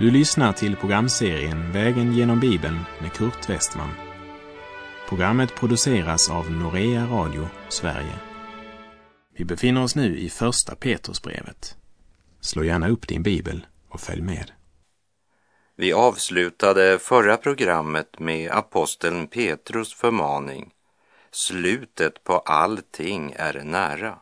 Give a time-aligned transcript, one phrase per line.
[0.00, 3.90] Du lyssnar till programserien Vägen genom Bibeln med Kurt Westman.
[5.08, 8.14] Programmet produceras av Norea Radio Sverige.
[9.36, 11.76] Vi befinner oss nu i Första Petrusbrevet.
[12.40, 14.52] Slå gärna upp din bibel och följ med.
[15.76, 20.70] Vi avslutade förra programmet med aposteln Petrus förmaning.
[21.30, 24.18] Slutet på allting är nära.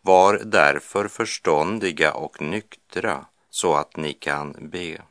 [0.00, 5.02] Var därför förståndiga och nyktra så att ni kan be.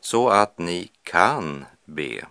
[0.00, 2.26] Så att ni kan be.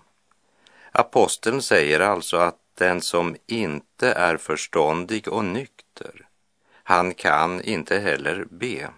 [0.92, 6.28] Aposteln säger alltså att den som inte är förståndig och nykter,
[6.84, 8.90] han kan inte heller be.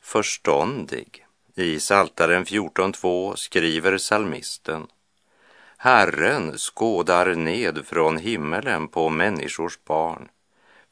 [0.00, 1.26] Förståndig.
[1.54, 4.86] I Saltaren 14.2 skriver salmisten
[5.76, 10.28] Herren skådar ned från himmelen på människors barn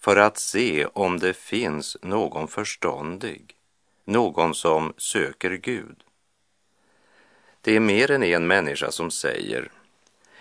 [0.01, 3.57] för att se om det finns någon förståndig
[4.05, 6.05] någon som söker Gud.
[7.61, 9.71] Det är mer än en människa som säger,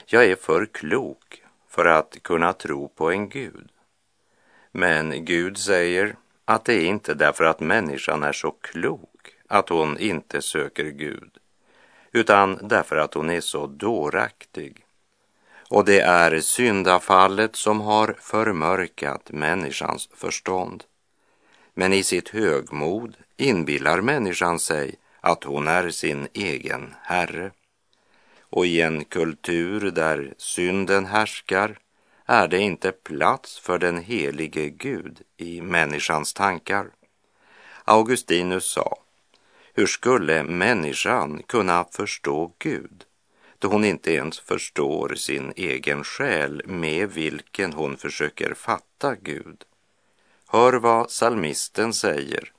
[0.05, 3.69] jag är för klok för att kunna tro på en Gud.
[4.71, 9.97] Men Gud säger att det är inte därför att människan är så klok att hon
[9.97, 11.37] inte söker Gud,
[12.11, 14.85] utan därför att hon är så dåraktig.
[15.69, 20.83] Och det är syndafallet som har förmörkat människans förstånd.
[21.73, 27.51] Men i sitt högmod inbillar människan sig att hon är sin egen herre.
[28.39, 31.79] Och i en kultur där synden härskar
[32.25, 36.87] är det inte plats för den helige Gud i människans tankar.
[37.85, 38.97] Augustinus sa,
[39.73, 43.05] hur skulle människan kunna förstå Gud
[43.59, 49.63] då hon inte ens förstår sin egen själ med vilken hon försöker fatta Gud?
[50.53, 52.51] Hör vad salmisten säger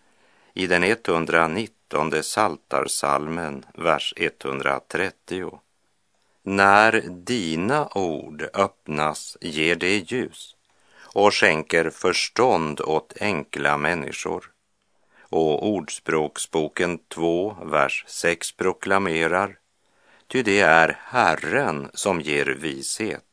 [0.55, 5.61] i den 119 saltarsalmen, vers 130.
[6.43, 10.57] När dina ord öppnas ger det ljus
[10.99, 14.51] och skänker förstånd åt enkla människor.
[15.21, 19.59] Och Ordspråksboken 2, vers 6 proklamerar
[20.27, 23.25] Ty det är Herren som ger vishet.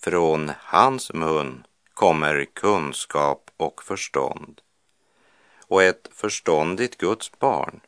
[0.00, 1.64] Från hans mun
[2.02, 4.60] kommer kunskap och förstånd.
[5.66, 7.80] Och ett förståndigt Guds barn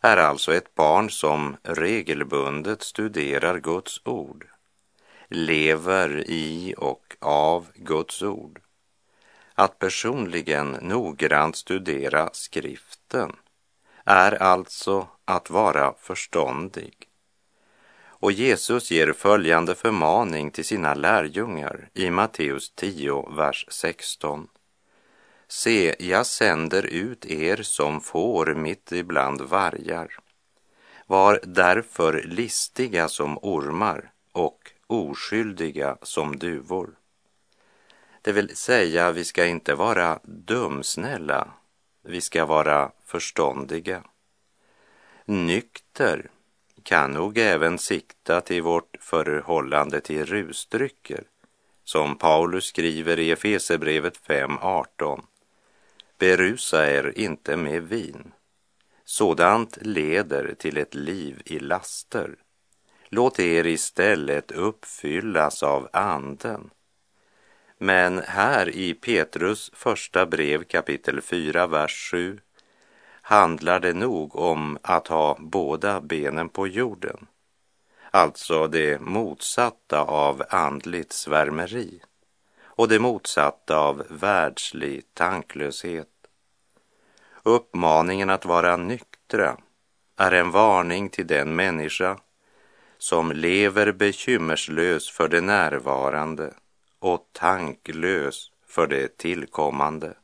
[0.00, 4.46] är alltså ett barn som regelbundet studerar Guds ord,
[5.28, 8.60] lever i och av Guds ord.
[9.54, 13.36] Att personligen noggrant studera skriften
[14.04, 17.11] är alltså att vara förståndig.
[18.22, 24.48] Och Jesus ger följande förmaning till sina lärjungar i Matteus 10, vers 16.
[25.48, 30.16] Se, jag sänder ut er som får mitt ibland vargar.
[31.06, 36.90] Var därför listiga som ormar och oskyldiga som duvor.
[38.22, 41.48] Det vill säga, vi ska inte vara dumsnälla,
[42.02, 44.02] vi ska vara förståndiga.
[45.24, 46.30] Nykter
[46.84, 51.24] kan nog även sikta till vårt förhållande till rusdrycker,
[51.84, 55.22] som Paulus skriver i Efesebrevet 5.18.
[56.18, 58.32] Berusa er inte med vin.
[59.04, 62.36] Sådant leder till ett liv i laster.
[63.08, 66.70] Låt er istället uppfyllas av anden.
[67.78, 72.40] Men här i Petrus första brev kapitel 4, vers 7
[73.32, 77.26] handlar det nog om att ha båda benen på jorden.
[78.10, 82.02] Alltså det motsatta av andligt svärmeri
[82.62, 86.08] och det motsatta av världslig tanklöshet.
[87.42, 89.56] Uppmaningen att vara nyktra
[90.16, 92.18] är en varning till den människa
[92.98, 96.54] som lever bekymmerslös för det närvarande
[96.98, 100.14] och tanklös för det tillkommande.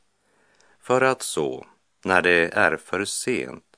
[0.81, 1.65] För att så,
[2.03, 3.77] när det är för sent,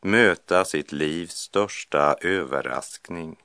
[0.00, 3.36] möta sitt livs största överraskning.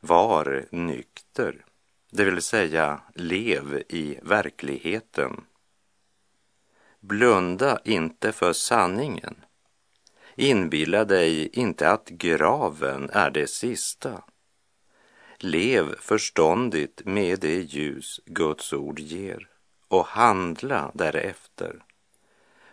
[0.00, 1.64] Var nykter,
[2.10, 5.44] det vill säga lev i verkligheten
[7.04, 9.44] Blunda inte för sanningen.
[10.36, 14.24] Inbilla dig inte att graven är det sista.
[15.38, 19.48] Lev förståndigt med det ljus Guds ord ger
[19.88, 21.82] och handla därefter.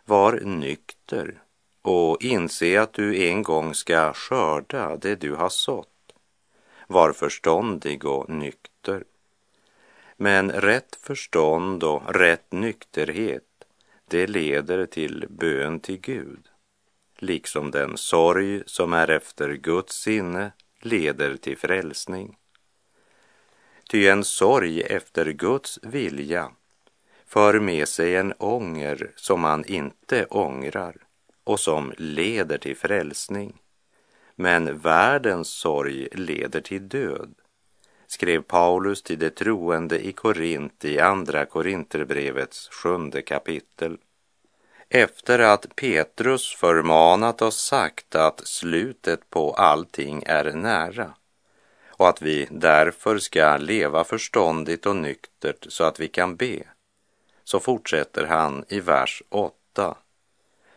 [0.10, 1.42] Var nykter
[1.82, 6.14] och inse att du en gång ska skörda det du har sått.
[6.88, 9.04] Var förståndig och nykter.
[10.18, 13.44] Men rätt förstånd och rätt nykterhet
[14.08, 16.48] det leder till bön till Gud.
[17.18, 20.52] liksom den sorg som är efter Guds sinne
[20.82, 22.38] leder till frälsning.
[23.90, 26.52] Ty en sorg efter Guds vilja
[27.30, 30.96] för med sig en ånger som man inte ångrar
[31.44, 33.62] och som leder till frälsning.
[34.36, 37.34] Men världens sorg leder till död,
[38.08, 43.98] skrev Paulus till de troende i Korint i Andra Korinterbrevets sjunde kapitel.
[44.90, 51.14] Efter att Petrus förmanat oss sagt att slutet på allting är nära
[51.88, 56.64] och att vi därför ska leva förståndigt och nyktert så att vi kan be,
[57.50, 59.98] så fortsätter han i vers 8.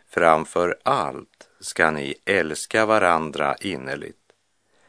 [0.09, 4.33] Framför allt ska ni älska varandra innerligt,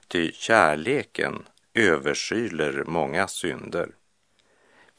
[0.07, 1.43] ty kärleken
[1.73, 3.89] överskyler många synder.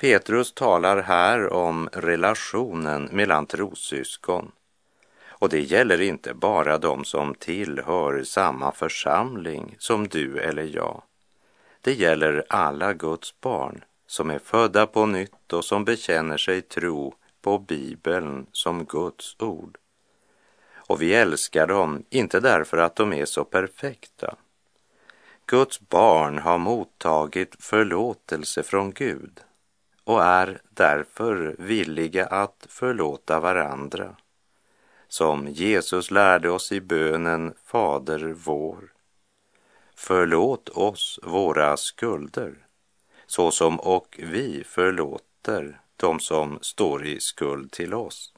[0.00, 4.52] Petrus talar här om relationen mellan trossyskon
[5.26, 11.02] och det gäller inte bara de som tillhör samma församling som du eller jag.
[11.80, 13.84] Det gäller alla Guds barn
[14.14, 19.78] som är födda på nytt och som bekänner sig tro på Bibeln som Guds ord.
[20.74, 24.36] Och vi älskar dem inte därför att de är så perfekta.
[25.46, 29.40] Guds barn har mottagit förlåtelse från Gud
[30.04, 34.16] och är därför villiga att förlåta varandra.
[35.08, 38.92] Som Jesus lärde oss i bönen Fader vår.
[39.96, 42.63] Förlåt oss våra skulder
[43.26, 48.32] såsom och vi förlåter de som står i skuld till oss.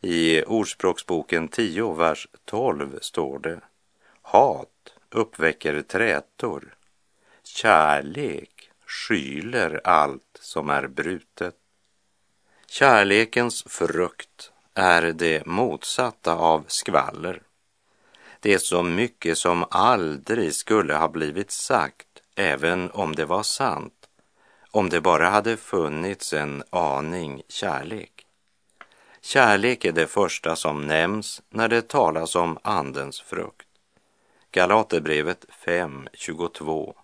[0.00, 3.60] I Ordspråksboken 10, vers 12 står det
[4.22, 6.74] Hat uppväcker trätor,
[7.42, 11.56] kärlek skyler allt som är brutet.
[12.66, 17.42] Kärlekens frukt är det motsatta av skvaller.
[18.40, 22.11] Det är så mycket som aldrig skulle ha blivit sagt
[22.42, 24.08] även om det var sant,
[24.70, 28.26] om det bara hade funnits en aning kärlek.
[29.20, 33.68] Kärlek är det första som nämns när det talas om Andens frukt.
[34.50, 36.94] Galaterbrevet 5.22.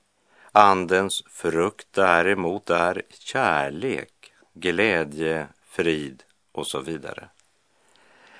[0.52, 7.28] Andens frukt däremot är kärlek, glädje, frid och så vidare.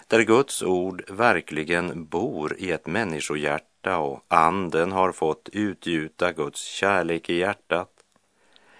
[0.09, 7.31] Där Guds ord verkligen bor i ett människohjärta och anden har fått utgjuta Guds kärlek
[7.31, 7.91] i hjärtat.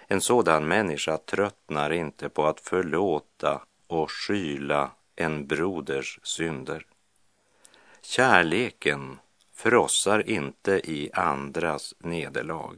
[0.07, 6.85] En sådan människa tröttnar inte på att förlåta och skyla en broders synder.
[8.01, 9.19] Kärleken
[9.53, 12.77] frossar inte i andras nederlag.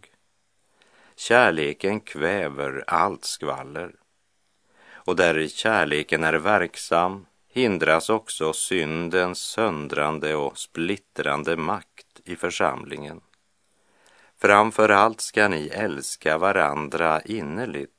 [1.15, 3.95] Kärleken kväver allt skvaller.
[4.91, 13.21] Och där kärleken är verksam hindras också syndens söndrande och splittrande makt i församlingen.
[14.41, 17.91] Framför allt ska ni älska varandra innerligt,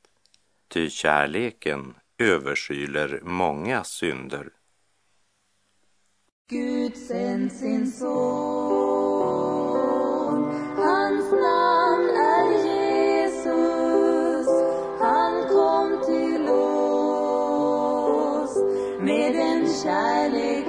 [0.69, 4.49] ty kärleken överskyler många synder.
[6.51, 8.95] Gud sänd sin son,
[10.77, 11.72] hans namn
[20.33, 20.62] med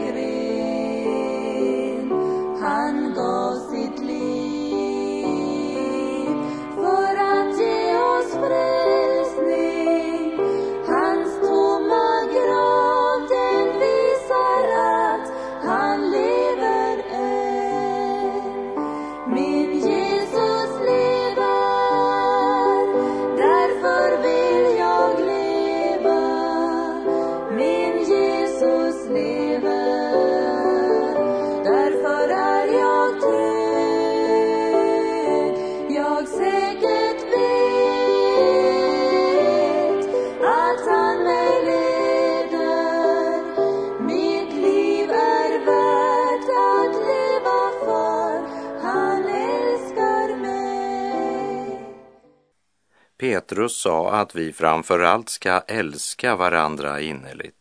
[53.33, 57.55] Petrus sa att vi framför allt ska älska varandra innerligt.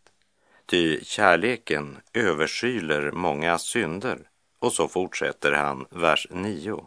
[0.67, 4.19] Ty kärleken överskyler många synder.
[4.59, 6.87] Och så fortsätter han, vers 9.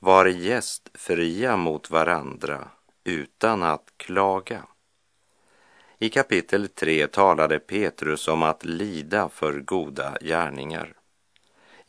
[0.00, 2.68] Var gästfria mot varandra
[3.04, 4.62] utan att klaga.
[5.98, 10.99] I kapitel 3 talade Petrus om att lida för goda gärningar.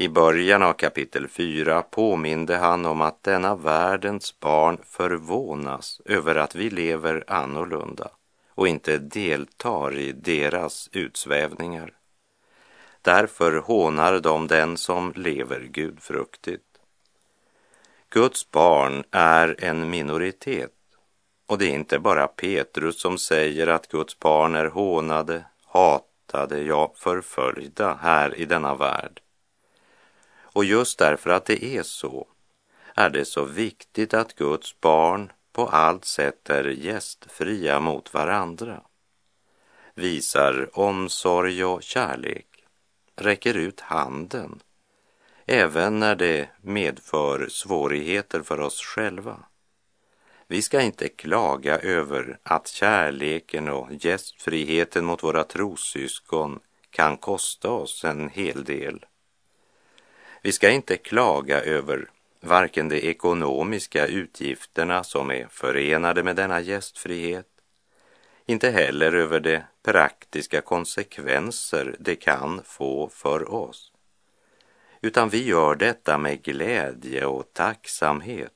[0.01, 6.55] I början av kapitel 4 påminde han om att denna världens barn förvånas över att
[6.55, 8.11] vi lever annorlunda
[8.49, 11.93] och inte deltar i deras utsvävningar.
[13.01, 16.65] Därför hånar de den som lever gudfruktigt.
[18.09, 20.73] Guds barn är en minoritet
[21.47, 26.93] och det är inte bara Petrus som säger att Guds barn är hånade, hatade, ja
[26.95, 29.21] förföljda här i denna värld.
[30.53, 32.27] Och just därför att det är så
[32.95, 38.81] är det så viktigt att Guds barn på allt sätt är gästfria mot varandra,
[39.93, 42.47] visar omsorg och kärlek,
[43.15, 44.59] räcker ut handen,
[45.45, 49.43] även när det medför svårigheter för oss själva.
[50.47, 58.03] Vi ska inte klaga över att kärleken och gästfriheten mot våra trossyskon kan kosta oss
[58.05, 59.05] en hel del.
[60.43, 67.47] Vi ska inte klaga över varken de ekonomiska utgifterna som är förenade med denna gästfrihet,
[68.45, 73.91] inte heller över de praktiska konsekvenser det kan få för oss.
[75.01, 78.53] Utan vi gör detta med glädje och tacksamhet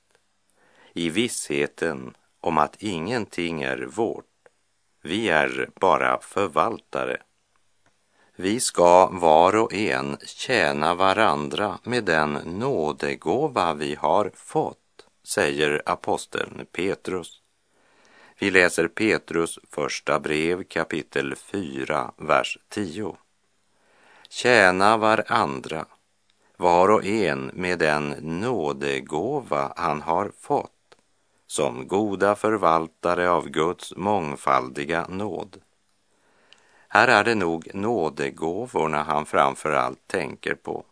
[0.93, 4.25] i vissheten om att ingenting är vårt.
[5.01, 7.17] Vi är bara förvaltare.
[8.37, 14.77] Vi ska var och en tjäna varandra med den nådegåva vi har fått,
[15.23, 17.41] säger aposteln Petrus.
[18.39, 23.15] Vi läser Petrus första brev kapitel 4, vers 10.
[24.29, 25.85] Tjäna varandra,
[26.57, 30.71] var och en med den nådegåva han har fått
[31.47, 35.57] som goda förvaltare av Guds mångfaldiga nåd.
[36.95, 40.85] Här är det nog nådegåvorna han framför allt tänker på.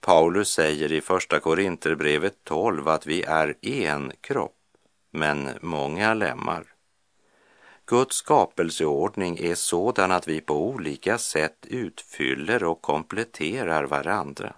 [0.00, 4.58] Paulus säger i Första Korinterbrevet 12 att vi är en kropp,
[5.10, 6.64] men många lemmar.
[7.86, 14.54] Guds skapelseordning är sådan att vi på olika sätt utfyller och kompletterar varandra.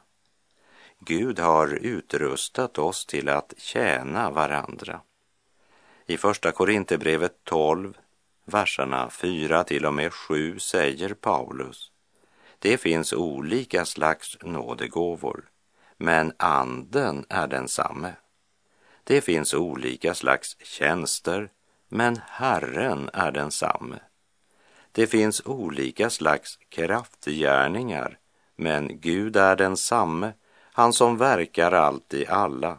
[0.99, 5.01] Gud har utrustat oss till att tjäna varandra.
[6.07, 7.95] I Första Korinthierbrevet 12,
[8.45, 11.91] verserna 4 till och med 7 säger Paulus
[12.65, 15.45] det finns olika slags nådegåvor,
[15.97, 18.13] men anden är densamme.
[19.05, 21.51] Det finns olika slags tjänster,
[21.89, 23.99] men Herren är densamme.
[24.93, 28.19] Det finns olika slags kraftgärningar,
[28.57, 30.33] men Gud är densamme
[30.73, 32.79] han som verkar allt i alla.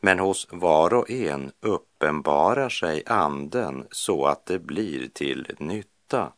[0.00, 6.32] Men hos var och en upp uppenbarar sig anden så att det blir till nytta.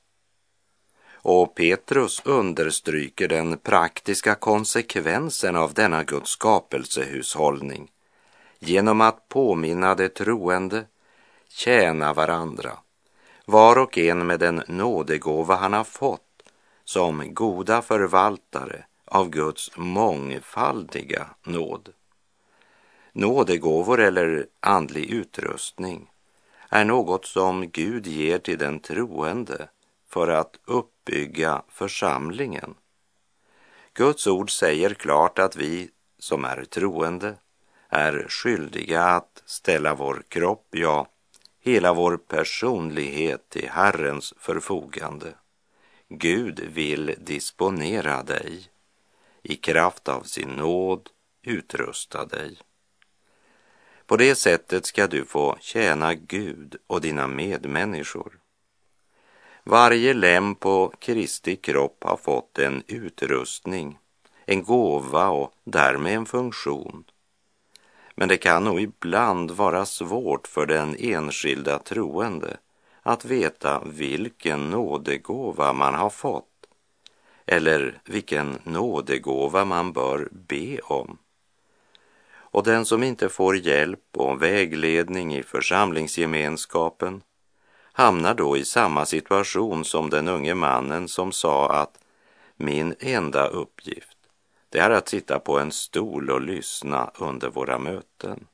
[1.13, 7.91] Och Petrus understryker den praktiska konsekvensen av denna Guds skapelsehushållning
[8.59, 10.85] genom att påminna de troende,
[11.49, 12.73] tjäna varandra,
[13.45, 16.43] var och en med den nådegåva han har fått
[16.85, 21.93] som goda förvaltare av Guds mångfaldiga nåd.
[23.19, 26.11] Nådegåvor eller andlig utrustning
[26.69, 29.69] är något som Gud ger till den troende
[30.09, 32.75] för att uppbygga församlingen.
[33.95, 37.35] Guds ord säger klart att vi som är troende
[37.89, 41.07] är skyldiga att ställa vår kropp, ja,
[41.61, 45.35] hela vår personlighet till Herrens förfogande.
[46.09, 48.69] Gud vill disponera dig
[49.43, 51.11] i kraft av sin nåd
[51.43, 52.59] utrusta dig.
[54.09, 58.39] På det sättet ska du få tjäna Gud och dina medmänniskor.
[59.65, 63.99] Varje lem på Kristi kropp har fått en utrustning,
[64.47, 67.05] en gåva och därmed en funktion.
[68.15, 72.57] Men det kan nog ibland vara svårt för den enskilda troende
[73.03, 76.67] att veta vilken nådegåva man har fått
[77.47, 81.19] eller vilken nådegåva man bör be om.
[82.51, 87.23] Och den som inte får hjälp och vägledning i församlingsgemenskapen
[87.93, 91.99] hamnar då i samma situation som den unge mannen som sa att
[92.57, 94.17] min enda uppgift,
[94.69, 98.47] det är att sitta på en stol och lyssna under våra möten.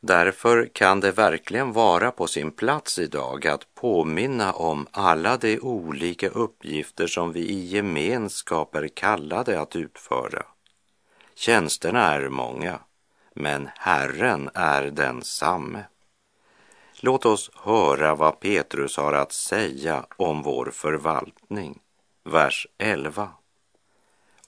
[0.00, 6.28] Därför kan det verkligen vara på sin plats idag att påminna om alla de olika
[6.28, 10.42] uppgifter som vi i gemenskap är kallade att utföra.
[11.34, 12.80] Tjänsterna är många,
[13.40, 15.84] men Herren är densamme.
[17.00, 21.78] Låt oss höra vad Petrus har att säga om vår förvaltning.
[22.24, 23.30] Vers 11.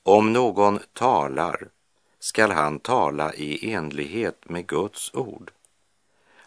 [0.02, 1.68] Om någon talar
[2.18, 5.50] skall han tala i enlighet med Guds ord.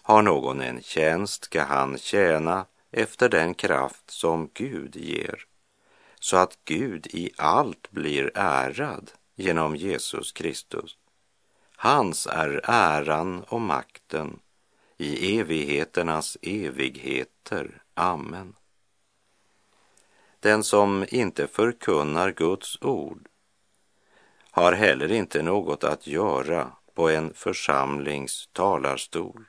[0.02, 5.46] Har någon en tjänst ska han tjäna efter den kraft som Gud ger,
[6.20, 10.98] så att Gud i allt blir ärad genom Jesus Kristus.
[11.84, 14.40] Hans är äran och makten
[14.98, 17.82] i evigheternas evigheter.
[17.94, 18.56] Amen.
[20.40, 23.28] Den som inte förkunnar Guds ord
[24.52, 29.46] har heller inte något att göra på en församlings talarstol.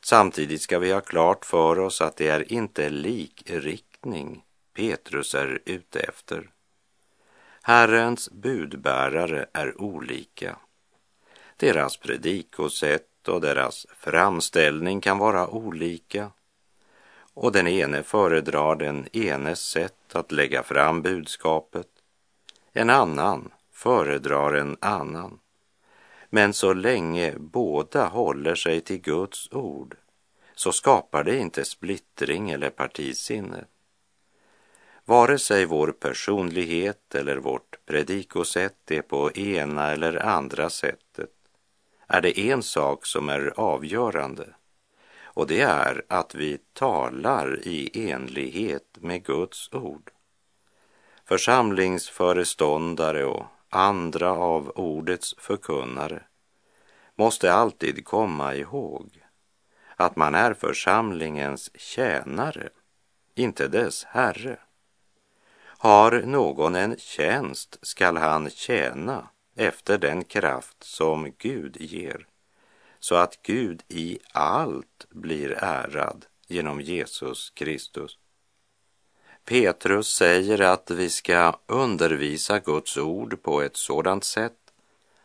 [0.00, 6.00] Samtidigt ska vi ha klart för oss att det är inte likriktning Petrus är ute
[6.00, 6.50] efter.
[7.62, 10.58] Herrens budbärare är olika.
[11.64, 16.30] Deras predikosätt och deras framställning kan vara olika
[17.34, 21.86] och den ene föredrar den enes sätt att lägga fram budskapet.
[22.72, 25.38] En annan föredrar en annan.
[26.30, 29.96] Men så länge båda håller sig till Guds ord
[30.54, 33.64] så skapar det inte splittring eller partisinne.
[35.04, 41.30] Vare sig vår personlighet eller vårt predikosätt är på ena eller andra sättet
[42.14, 44.54] är det en sak som är avgörande
[45.22, 50.10] och det är att vi talar i enlighet med Guds ord.
[51.24, 56.22] Församlingsföreståndare och andra av ordets förkunnare
[57.14, 59.24] måste alltid komma ihåg
[59.96, 62.68] att man är församlingens tjänare,
[63.34, 64.58] inte dess herre.
[65.78, 72.26] Har någon en tjänst skall han tjäna efter den kraft som Gud ger,
[73.00, 78.18] så att Gud i allt blir ärad genom Jesus Kristus.
[79.44, 84.58] Petrus säger att vi ska undervisa Guds ord på ett sådant sätt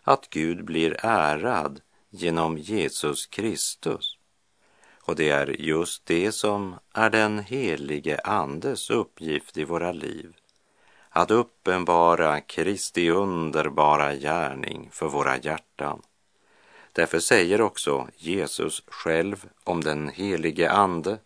[0.03, 4.17] att Gud blir ärad genom Jesus Kristus.
[5.01, 10.35] Och det är just det som är den helige Andes uppgift i våra liv.
[11.19, 16.01] Att uppenbara Kristi underbara gärning för våra hjärtan.
[16.91, 21.17] Därför säger också Jesus själv om den helige Ande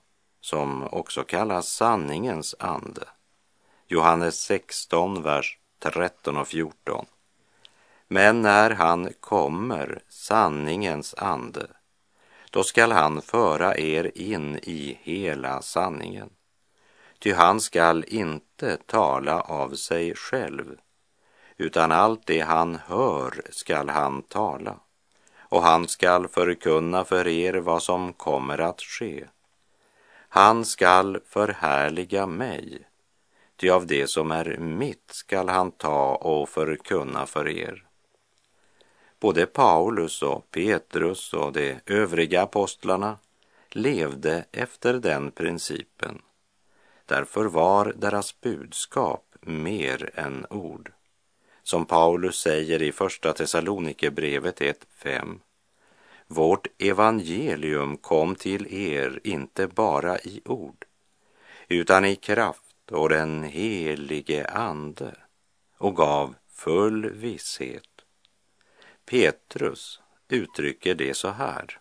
[0.41, 3.07] som också kallas sanningens ande.
[3.87, 7.05] Johannes 16, vers 13 och 14.
[8.07, 11.67] Men när han kommer, sanningens ande,
[12.49, 16.29] då skall han föra er in i hela sanningen.
[17.23, 20.77] Ty han skall inte tala av sig själv,
[21.57, 24.79] utan allt det han hör skall han tala,
[25.39, 29.25] och han skall förkunna för er vad som kommer att ske.
[30.29, 32.87] Han skall förhärliga mig,
[33.55, 37.85] ty av det som är mitt skall han ta och förkunna för er.
[39.19, 43.17] Både Paulus och Petrus och de övriga apostlarna
[43.69, 46.21] levde efter den principen.
[47.05, 50.91] Därför var deras budskap mer än ord.
[51.63, 55.39] Som Paulus säger i Första Thessalonikerbrevet 1.5
[56.27, 60.85] vårt evangelium kom till er inte bara i ord,
[61.67, 65.15] utan i kraft och den helige Ande
[65.77, 67.89] och gav full visshet.
[69.05, 71.79] Petrus uttrycker det så här.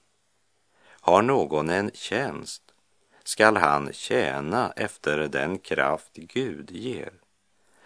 [0.85, 2.63] Har någon en tjänst
[3.25, 7.13] skall han tjäna efter den kraft Gud ger,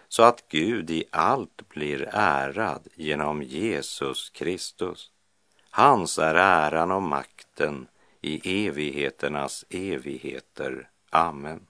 [0.07, 5.11] så att Gud i allt blir ärad genom Jesus Kristus.
[5.69, 7.87] Hans är äran och makten
[8.21, 10.89] i evigheternas evigheter.
[11.09, 11.67] Amen.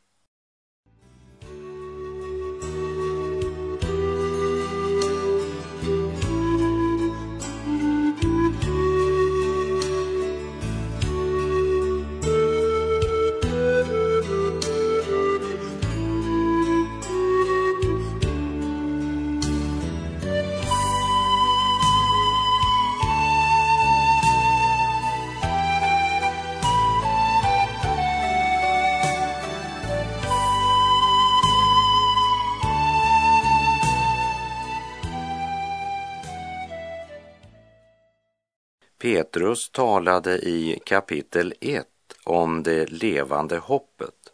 [39.37, 41.85] Petrus talade i kapitel 1
[42.23, 44.33] om det levande hoppet,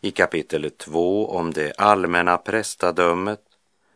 [0.00, 3.40] i kapitel 2 om det allmänna prästadömet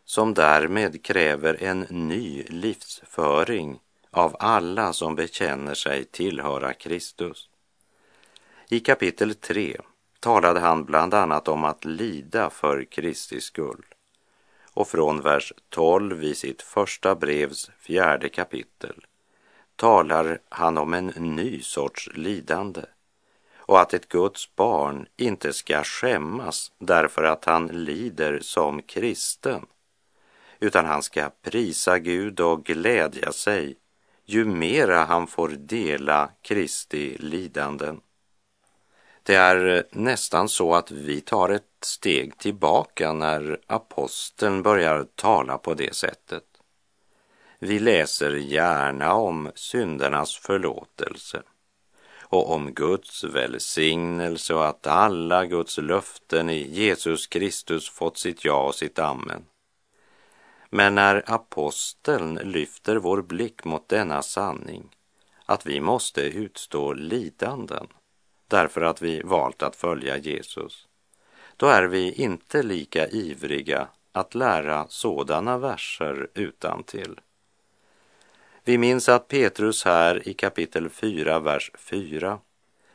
[0.04, 7.48] som därmed kräver en ny livsföring av alla som bekänner sig tillhöra Kristus.
[8.68, 9.80] I kapitel 3
[10.20, 13.84] talade han bland annat om att lida för Kristi skull.
[14.74, 19.04] Och från vers 12 i sitt första brevs fjärde kapitel
[19.76, 22.82] talar han om en ny sorts lidande
[23.56, 29.66] och att ett Guds barn inte ska skämmas därför att han lider som kristen,
[30.60, 33.76] utan han ska prisa Gud och glädja sig
[34.24, 38.00] ju mera han får dela Kristi lidanden.
[39.22, 45.74] Det är nästan så att vi tar ett steg tillbaka när aposteln börjar tala på
[45.74, 46.44] det sättet.
[47.64, 51.42] Vi läser gärna om syndernas förlåtelse
[52.20, 58.66] och om Guds välsignelse och att alla Guds löften i Jesus Kristus fått sitt ja
[58.66, 59.44] och sitt amen.
[60.70, 64.96] Men när aposteln lyfter vår blick mot denna sanning,
[65.46, 67.86] att vi måste utstå lidanden
[68.48, 70.86] därför att vi valt att följa Jesus,
[71.56, 77.20] då är vi inte lika ivriga att lära sådana verser utan till.
[78.66, 82.38] Vi minns att Petrus här i kapitel 4, vers 4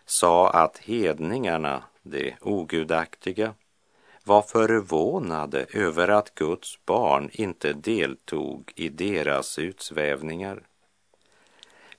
[0.06, 3.54] sa att hedningarna, de ogudaktiga,
[4.24, 10.64] var förvånade över att Guds barn inte deltog i deras utsvävningar.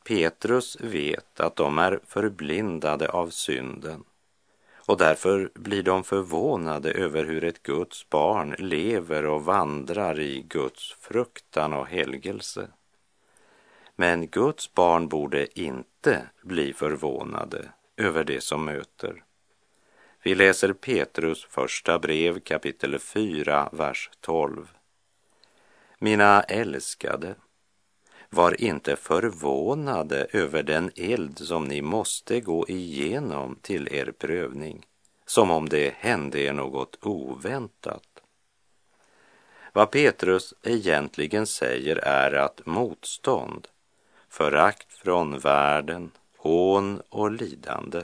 [0.05, 4.05] Petrus vet att de är förblindade av synden
[4.77, 10.93] och därför blir de förvånade över hur ett Guds barn lever och vandrar i Guds
[11.01, 12.69] fruktan och helgelse.
[14.01, 19.25] Men Guds barn borde inte bli förvånade över det som möter.
[20.23, 24.69] Vi läser Petrus första brev kapitel 4, vers 12.
[25.99, 27.35] Mina älskade,
[28.31, 34.87] var inte förvånade över den eld som ni måste gå igenom till er prövning,
[35.27, 38.23] som om det hände er något oväntat.
[39.73, 43.69] Vad Petrus egentligen säger är att motstånd,
[44.31, 48.03] förakt från världen, hån och lidande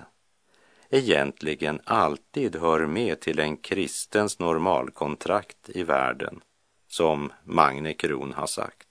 [0.90, 6.40] egentligen alltid hör med till en kristens normalkontrakt i världen,
[6.88, 8.88] som Magne Kron har sagt.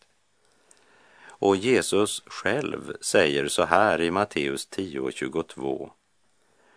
[1.37, 5.89] Och Jesus själv säger så här i Matteus 10.22.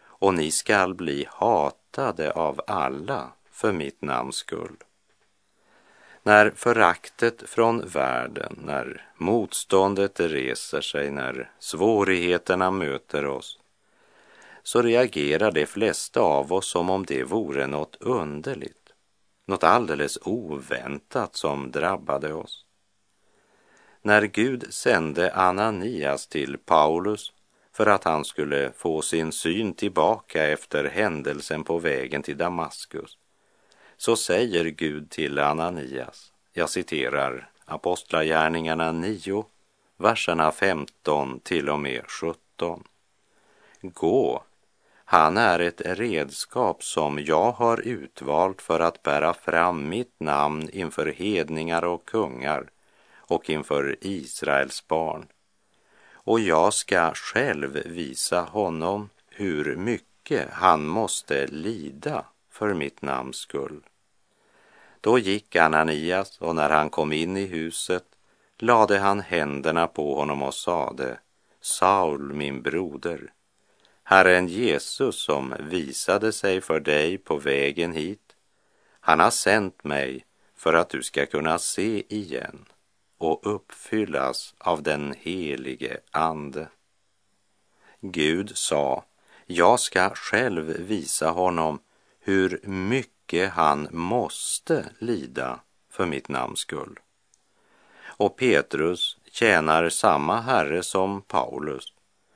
[0.00, 4.76] Och ni skall bli hatade av alla för mitt namns skull.
[6.22, 13.58] När föraktet från världen, när motståndet reser sig, när svårigheterna möter oss,
[14.62, 18.92] så reagerar de flesta av oss som om det vore något underligt,
[19.46, 22.64] något alldeles oväntat som drabbade oss.
[24.02, 27.32] När Gud sände Ananias till Paulus
[27.72, 33.18] för att han skulle få sin syn tillbaka efter händelsen på vägen till Damaskus,
[33.98, 39.44] så säger Gud till Ananias, jag citerar Apostlagärningarna 9,
[39.96, 42.84] verserna 15 till och med 17.
[43.80, 44.42] Gå,
[45.04, 51.06] han är ett redskap som jag har utvalt för att bära fram mitt namn inför
[51.06, 52.70] hedningar och kungar
[53.16, 55.26] och inför Israels barn.
[56.12, 62.24] Och jag ska själv visa honom hur mycket han måste lida
[62.58, 63.80] för mitt namns skull.
[65.00, 68.04] Då gick Ananias och när han kom in i huset
[68.58, 71.18] lade han händerna på honom och sade
[71.60, 73.32] Saul, min broder,
[74.02, 78.36] Herren Jesus som visade sig för dig på vägen hit,
[79.00, 80.24] han har sänt mig
[80.56, 82.64] för att du ska kunna se igen
[83.18, 86.68] och uppfyllas av den helige Ande.
[88.00, 89.04] Gud sa,
[89.46, 91.78] jag ska själv visa honom
[92.28, 95.60] hur mycket han måste lida
[95.90, 96.98] för mitt namns skull.
[98.04, 101.92] Och Petrus tjänar samma Herre som Paulus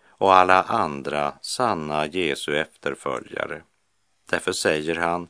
[0.08, 3.62] och alla andra sanna Jesu efterföljare.
[4.30, 5.28] Därför säger han,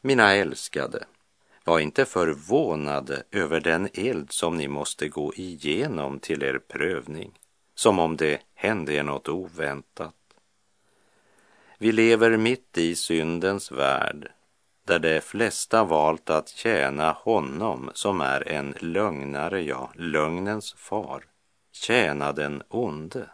[0.00, 1.04] mina älskade,
[1.64, 7.38] var inte förvånade över den eld som ni måste gå igenom till er prövning,
[7.74, 10.23] som om det hände er något oväntat.
[11.78, 14.32] Vi lever mitt i syndens värld,
[14.84, 21.24] där de flesta valt att tjäna honom som är en lögnare, ja, lögnens far,
[21.72, 23.28] tjäna den onde.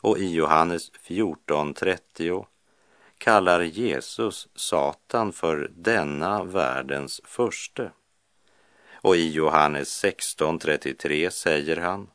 [0.00, 2.46] Och i Johannes 14.30
[3.18, 7.90] kallar Jesus Satan för denna världens förste.
[8.94, 12.10] Och i Johannes 16.33 säger han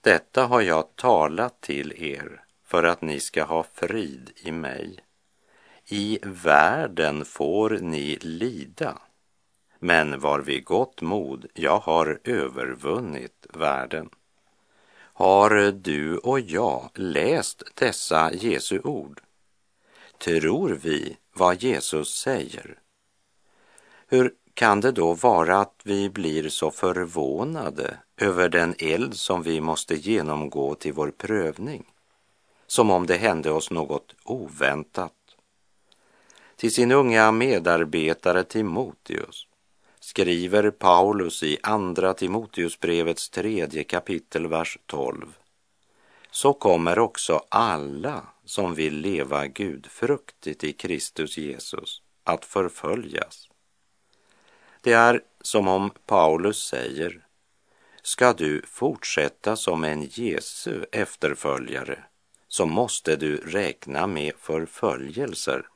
[0.00, 4.98] Detta har jag talat till er för att ni ska ha frid i mig.
[5.86, 8.98] I världen får ni lida,
[9.78, 14.10] men var vid gott mod, jag har övervunnit världen.
[15.12, 19.20] Har du och jag läst dessa Jesu ord?
[20.18, 22.78] Tror vi vad Jesus säger?
[24.06, 29.60] Hur kan det då vara att vi blir så förvånade över den eld som vi
[29.60, 31.84] måste genomgå till vår prövning?
[32.70, 35.12] Som om det hände oss något oväntat.
[36.56, 39.46] Till sin unga medarbetare Timoteus
[40.00, 45.34] skriver Paulus i Andra Timoteusbrevets tredje kapitel, vers 12.
[46.30, 53.48] Så kommer också alla som vill leva gudfruktigt i Kristus Jesus att förföljas.
[54.80, 57.24] Det är som om Paulus säger,
[58.02, 62.04] ska du fortsätta som en Jesu efterföljare
[62.58, 65.66] så måste du räkna med förföljelser.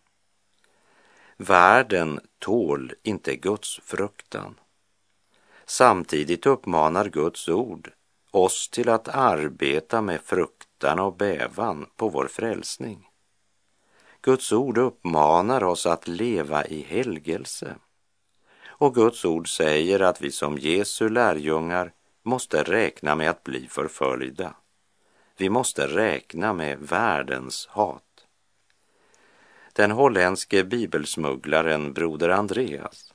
[1.36, 4.60] Världen tål inte Guds fruktan.
[5.66, 7.90] Samtidigt uppmanar Guds ord
[8.30, 13.08] oss till att arbeta med fruktan och bävan på vår frälsning.
[14.22, 17.76] Guds ord uppmanar oss att leva i helgelse.
[18.66, 21.92] Och Guds ord säger att vi som Jesu lärjungar
[22.22, 24.54] måste räkna med att bli förföljda.
[25.36, 28.02] Vi måste räkna med världens hat.
[29.72, 33.14] Den holländske bibelsmugglaren Broder Andreas,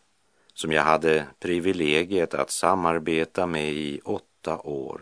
[0.53, 5.01] som jag hade privilegiet att samarbeta med i åtta år,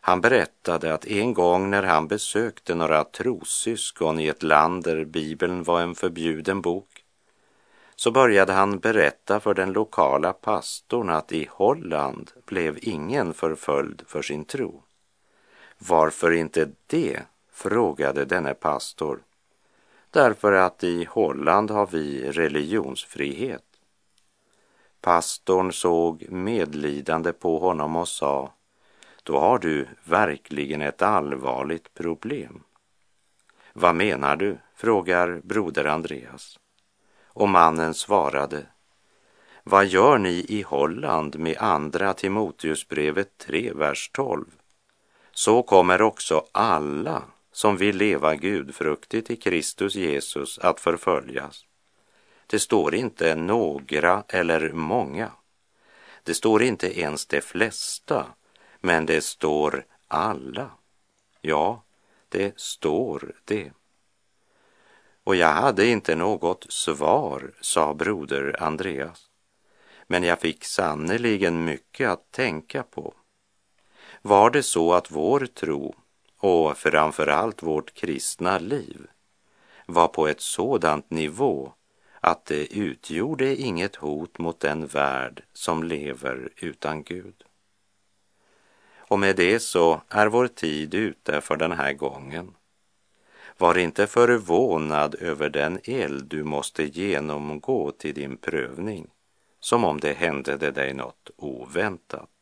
[0.00, 5.62] han berättade att en gång när han besökte några trossyskon i ett land där Bibeln
[5.62, 7.04] var en förbjuden bok,
[7.96, 14.22] så började han berätta för den lokala pastorn att i Holland blev ingen förföljd för
[14.22, 14.82] sin tro.
[15.78, 17.22] Varför inte det?
[17.52, 19.22] frågade denne pastor.
[20.10, 23.64] Därför att i Holland har vi religionsfrihet.
[25.00, 28.52] Pastorn såg medlidande på honom och sa,
[29.22, 32.62] då har du verkligen ett allvarligt problem.
[33.72, 34.58] Vad menar du?
[34.74, 36.58] frågar broder Andreas.
[37.26, 38.66] Och mannen svarade,
[39.62, 44.44] vad gör ni i Holland med andra Timoteusbrevet 3, vers 12?
[45.38, 47.22] Så kommer också alla
[47.52, 51.66] som vill leva gudfruktigt i Kristus Jesus att förföljas.
[52.46, 55.30] Det står inte några eller många.
[56.22, 58.26] Det står inte ens de flesta,
[58.80, 60.70] men det står alla.
[61.40, 61.82] Ja,
[62.28, 63.72] det står det.
[65.24, 69.30] Och jag hade inte något svar, sa broder Andreas.
[70.06, 73.14] Men jag fick sannerligen mycket att tänka på.
[74.22, 75.94] Var det så att vår tro
[76.38, 79.06] och framför allt vårt kristna liv
[79.86, 81.72] var på ett sådant nivå
[82.20, 87.44] att det utgjorde inget hot mot den värld som lever utan Gud.
[88.96, 92.54] Och med det så är vår tid ute för den här gången.
[93.58, 99.06] Var inte förvånad över den eld du måste genomgå till din prövning,
[99.60, 102.37] som om det hände dig något oväntat.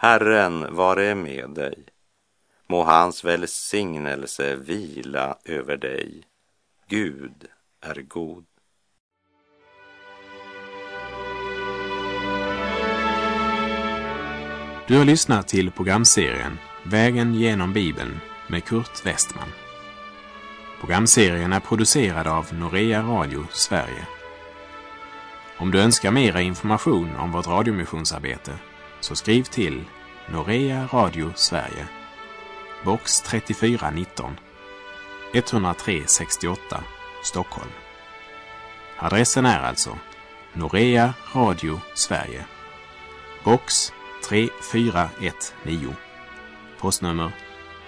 [0.00, 1.84] Herren vare med dig.
[2.66, 6.22] Må hans välsignelse vila över dig.
[6.88, 7.46] Gud
[7.80, 8.44] är god.
[14.86, 19.48] Du har lyssnat till programserien Vägen genom Bibeln med Kurt Westman.
[20.80, 24.06] Programserien är producerad av Norea Radio Sverige.
[25.58, 28.58] Om du önskar mera information om vårt radiomissionsarbete
[29.00, 29.84] så skriv till
[30.28, 31.86] Norea Radio Sverige,
[32.84, 34.36] box 3419,
[35.34, 36.84] 103 68,
[37.22, 37.70] Stockholm.
[38.98, 39.98] Adressen är alltså
[40.52, 42.44] Norea Radio Sverige,
[43.44, 43.92] box
[44.28, 45.96] 3419,
[46.78, 47.32] postnummer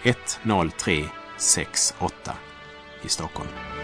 [0.02, 2.36] 10368
[3.02, 3.79] i Stockholm.